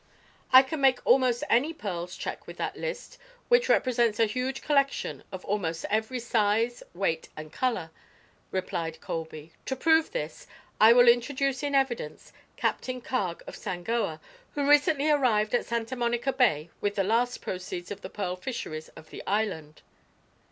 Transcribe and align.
"I 0.51 0.63
can 0.63 0.81
make 0.81 0.97
almost 1.05 1.43
any 1.47 1.73
pearls 1.73 2.17
check 2.17 2.47
with 2.47 2.57
that 2.57 2.75
list, 2.75 3.19
which 3.49 3.69
represents 3.69 4.19
a 4.19 4.25
huge 4.25 4.63
collection 4.63 5.23
of 5.31 5.45
almost 5.45 5.85
every 5.91 6.17
size, 6.19 6.81
weight 6.95 7.29
and 7.37 7.53
color," 7.53 7.91
replied 8.49 8.99
Colby. 8.99 9.53
"To 9.67 9.75
prove 9.75 10.09
this, 10.09 10.47
I 10.79 10.91
will 10.91 11.07
introduce 11.07 11.61
in 11.61 11.75
evidence 11.75 12.33
Captain 12.57 12.99
Carg 12.99 13.43
of 13.45 13.55
Sangoa, 13.55 14.19
who 14.55 14.67
recently 14.67 15.07
arrived 15.11 15.53
at 15.53 15.67
Santa 15.67 15.95
Monica 15.95 16.33
Bay 16.33 16.71
with 16.81 16.95
the 16.95 17.03
last 17.03 17.39
proceeds 17.39 17.91
of 17.91 18.01
the 18.01 18.09
pearl 18.09 18.35
fisheries 18.35 18.89
of 18.95 19.11
the 19.11 19.21
island." 19.27 19.83